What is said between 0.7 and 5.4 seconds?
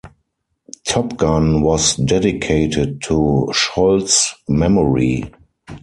"Top Gun" was dedicated to Scholl's memory.